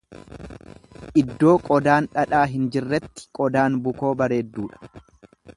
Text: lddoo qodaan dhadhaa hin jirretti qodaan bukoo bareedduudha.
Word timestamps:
lddoo 1.25 1.53
qodaan 1.67 2.09
dhadhaa 2.17 2.41
hin 2.55 2.65
jirretti 2.77 3.29
qodaan 3.41 3.79
bukoo 3.89 4.15
bareedduudha. 4.23 4.91